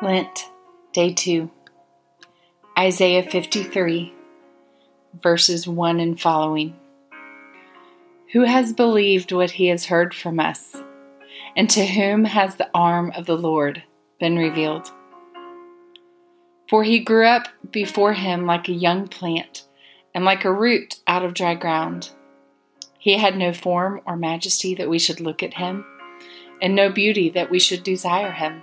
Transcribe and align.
Lent, 0.00 0.48
Day 0.92 1.12
2, 1.12 1.50
Isaiah 2.78 3.28
53, 3.28 4.14
verses 5.20 5.66
1 5.66 5.98
and 5.98 6.20
following. 6.20 6.76
Who 8.32 8.42
has 8.42 8.72
believed 8.72 9.32
what 9.32 9.50
he 9.50 9.66
has 9.66 9.86
heard 9.86 10.14
from 10.14 10.38
us? 10.38 10.76
And 11.56 11.68
to 11.70 11.84
whom 11.84 12.26
has 12.26 12.54
the 12.54 12.70
arm 12.72 13.10
of 13.16 13.26
the 13.26 13.36
Lord 13.36 13.82
been 14.20 14.36
revealed? 14.36 14.88
For 16.70 16.84
he 16.84 17.00
grew 17.00 17.26
up 17.26 17.48
before 17.72 18.12
him 18.12 18.46
like 18.46 18.68
a 18.68 18.72
young 18.72 19.08
plant, 19.08 19.66
and 20.14 20.24
like 20.24 20.44
a 20.44 20.52
root 20.52 21.00
out 21.08 21.24
of 21.24 21.34
dry 21.34 21.56
ground. 21.56 22.10
He 23.00 23.18
had 23.18 23.36
no 23.36 23.52
form 23.52 24.02
or 24.06 24.16
majesty 24.16 24.76
that 24.76 24.88
we 24.88 25.00
should 25.00 25.18
look 25.18 25.42
at 25.42 25.54
him, 25.54 25.84
and 26.62 26.76
no 26.76 26.88
beauty 26.88 27.30
that 27.30 27.50
we 27.50 27.58
should 27.58 27.82
desire 27.82 28.30
him. 28.30 28.62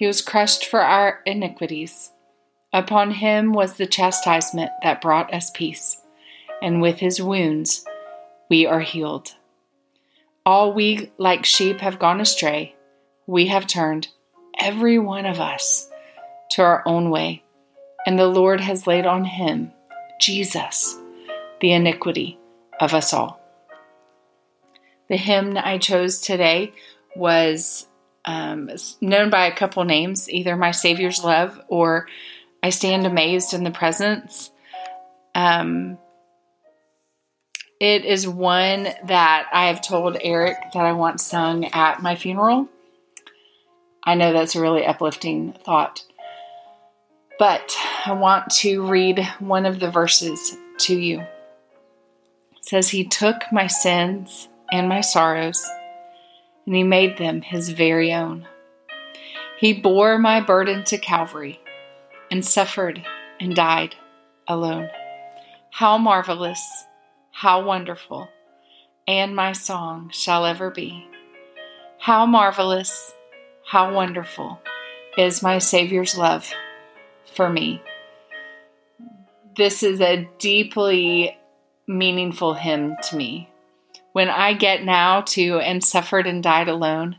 he 0.00 0.06
was 0.06 0.22
crushed 0.22 0.64
for 0.64 0.80
our 0.80 1.20
iniquities. 1.26 2.10
Upon 2.72 3.10
him 3.10 3.52
was 3.52 3.74
the 3.74 3.84
chastisement 3.84 4.70
that 4.82 5.02
brought 5.02 5.34
us 5.34 5.50
peace, 5.50 6.00
and 6.62 6.80
with 6.80 6.98
his 6.98 7.20
wounds 7.20 7.84
we 8.48 8.64
are 8.64 8.80
healed. 8.80 9.34
All 10.46 10.72
we 10.72 11.12
like 11.18 11.44
sheep 11.44 11.80
have 11.80 11.98
gone 11.98 12.18
astray. 12.18 12.74
We 13.26 13.48
have 13.48 13.66
turned, 13.66 14.08
every 14.58 14.98
one 14.98 15.26
of 15.26 15.38
us, 15.38 15.90
to 16.52 16.62
our 16.62 16.82
own 16.86 17.10
way, 17.10 17.42
and 18.06 18.18
the 18.18 18.26
Lord 18.26 18.62
has 18.62 18.86
laid 18.86 19.04
on 19.04 19.26
him, 19.26 19.70
Jesus, 20.18 20.96
the 21.60 21.72
iniquity 21.72 22.38
of 22.80 22.94
us 22.94 23.12
all. 23.12 23.38
The 25.10 25.18
hymn 25.18 25.58
I 25.58 25.76
chose 25.76 26.22
today 26.22 26.72
was 27.14 27.86
um, 28.24 28.70
known 29.00 29.30
by 29.30 29.46
a 29.46 29.54
couple 29.54 29.84
names, 29.84 30.28
either 30.30 30.56
My 30.56 30.70
Savior's 30.70 31.24
Love 31.24 31.60
or 31.68 32.06
I 32.62 32.70
Stand 32.70 33.06
Amazed 33.06 33.54
in 33.54 33.64
the 33.64 33.70
Presence. 33.70 34.50
Um, 35.34 35.98
it 37.80 38.04
is 38.04 38.28
one 38.28 38.88
that 39.06 39.48
I 39.52 39.68
have 39.68 39.80
told 39.80 40.18
Eric 40.20 40.56
that 40.74 40.84
I 40.84 40.92
want 40.92 41.20
sung 41.20 41.64
at 41.64 42.02
my 42.02 42.14
funeral. 42.14 42.68
I 44.04 44.14
know 44.14 44.32
that's 44.32 44.54
a 44.54 44.60
really 44.60 44.84
uplifting 44.84 45.54
thought. 45.64 46.04
But 47.38 47.74
I 48.04 48.12
want 48.12 48.50
to 48.56 48.86
read 48.86 49.26
one 49.38 49.64
of 49.64 49.80
the 49.80 49.90
verses 49.90 50.56
to 50.80 50.94
you. 50.94 51.20
It 51.20 52.66
says, 52.66 52.90
He 52.90 53.04
took 53.04 53.36
my 53.50 53.66
sins 53.66 54.48
and 54.70 54.88
my 54.88 55.00
sorrows 55.00 55.66
and 56.70 56.76
he 56.76 56.84
made 56.84 57.18
them 57.18 57.42
his 57.42 57.70
very 57.70 58.12
own. 58.12 58.46
He 59.58 59.72
bore 59.72 60.18
my 60.18 60.40
burden 60.40 60.84
to 60.84 60.98
Calvary 60.98 61.58
and 62.30 62.44
suffered 62.44 63.04
and 63.40 63.56
died 63.56 63.96
alone. 64.46 64.88
How 65.72 65.98
marvelous, 65.98 66.60
how 67.32 67.64
wonderful, 67.64 68.28
and 69.08 69.34
my 69.34 69.50
song 69.50 70.10
shall 70.12 70.46
ever 70.46 70.70
be. 70.70 71.04
How 71.98 72.24
marvelous, 72.24 73.14
how 73.66 73.92
wonderful 73.92 74.60
is 75.18 75.42
my 75.42 75.58
Savior's 75.58 76.16
love 76.16 76.48
for 77.34 77.50
me. 77.50 77.82
This 79.56 79.82
is 79.82 80.00
a 80.00 80.28
deeply 80.38 81.36
meaningful 81.88 82.54
hymn 82.54 82.94
to 83.08 83.16
me. 83.16 83.50
When 84.12 84.28
I 84.28 84.54
get 84.54 84.84
now 84.84 85.20
to 85.22 85.58
and 85.60 85.84
suffered 85.84 86.26
and 86.26 86.42
died 86.42 86.68
alone, 86.68 87.16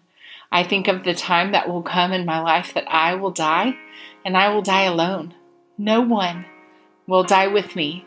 I 0.52 0.64
think 0.64 0.88
of 0.88 1.04
the 1.04 1.14
time 1.14 1.54
that 1.54 1.70
will 1.70 1.84
come 1.84 2.12
in 2.12 2.26
my 2.26 2.42
life 2.42 2.74
that 2.74 2.92
I 2.92 3.16
will 3.16 3.32
die 3.32 3.76
and 4.26 4.36
I 4.36 4.54
will 4.54 4.62
die 4.62 4.84
alone. 4.84 5.34
No 5.78 6.02
one 6.02 6.46
will 7.08 7.24
die 7.24 7.48
with 7.48 7.76
me. 7.76 8.06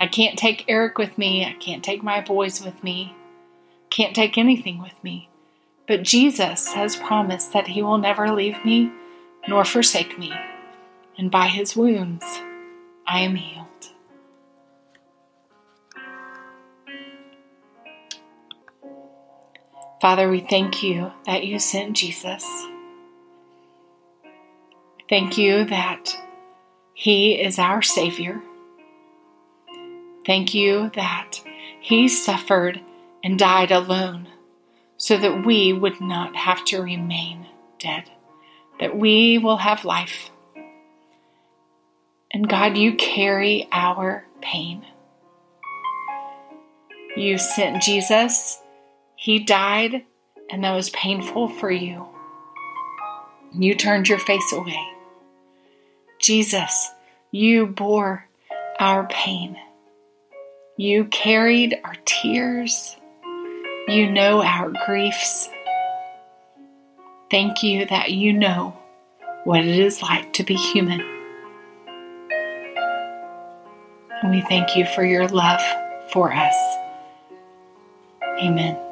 I 0.00 0.06
can't 0.06 0.38
take 0.38 0.64
Eric 0.68 0.98
with 0.98 1.16
me. 1.16 1.44
I 1.44 1.52
can't 1.54 1.84
take 1.84 2.02
my 2.02 2.20
boys 2.20 2.64
with 2.64 2.82
me. 2.82 3.14
Can't 3.90 4.14
take 4.14 4.36
anything 4.36 4.82
with 4.82 5.02
me. 5.02 5.28
But 5.86 6.02
Jesus 6.02 6.72
has 6.74 6.96
promised 6.96 7.52
that 7.52 7.68
he 7.68 7.82
will 7.82 7.98
never 7.98 8.30
leave 8.32 8.62
me 8.64 8.92
nor 9.46 9.64
forsake 9.64 10.18
me. 10.18 10.32
And 11.16 11.30
by 11.30 11.46
his 11.46 11.74
wounds, 11.76 12.24
I 13.06 13.20
am 13.20 13.36
healed. 13.36 13.66
Father, 20.00 20.30
we 20.30 20.40
thank 20.40 20.82
you 20.82 21.10
that 21.26 21.44
you 21.44 21.58
sent 21.58 21.96
Jesus. 21.96 22.46
Thank 25.08 25.36
you 25.36 25.64
that 25.64 26.16
He 26.94 27.32
is 27.32 27.58
our 27.58 27.82
Savior. 27.82 28.40
Thank 30.24 30.54
you 30.54 30.90
that 30.94 31.40
He 31.80 32.06
suffered 32.06 32.80
and 33.24 33.38
died 33.38 33.72
alone 33.72 34.28
so 34.98 35.16
that 35.16 35.44
we 35.44 35.72
would 35.72 36.00
not 36.00 36.36
have 36.36 36.64
to 36.66 36.80
remain 36.80 37.46
dead, 37.80 38.04
that 38.78 38.96
we 38.96 39.38
will 39.38 39.56
have 39.56 39.84
life. 39.84 40.30
And 42.30 42.48
God, 42.48 42.76
you 42.76 42.94
carry 42.94 43.66
our 43.72 44.26
pain. 44.40 44.86
You 47.16 47.36
sent 47.38 47.82
Jesus 47.82 48.60
he 49.20 49.40
died, 49.40 50.04
and 50.48 50.62
that 50.62 50.76
was 50.76 50.90
painful 50.90 51.48
for 51.48 51.68
you. 51.68 52.06
You 53.52 53.74
turned 53.74 54.08
your 54.08 54.20
face 54.20 54.52
away. 54.52 54.80
Jesus, 56.20 56.88
you 57.32 57.66
bore 57.66 58.24
our 58.78 59.08
pain. 59.08 59.56
You 60.76 61.06
carried 61.06 61.80
our 61.82 61.96
tears. 62.04 62.96
You 63.88 64.08
know 64.08 64.40
our 64.40 64.72
griefs. 64.86 65.48
Thank 67.28 67.64
you 67.64 67.86
that 67.86 68.12
you 68.12 68.32
know 68.32 68.78
what 69.42 69.64
it 69.64 69.80
is 69.80 70.00
like 70.00 70.32
to 70.34 70.44
be 70.44 70.54
human. 70.54 71.00
And 74.22 74.30
we 74.30 74.42
thank 74.42 74.76
you 74.76 74.86
for 74.86 75.04
your 75.04 75.26
love 75.26 75.60
for 76.12 76.32
us. 76.32 76.54
Amen. 78.40 78.87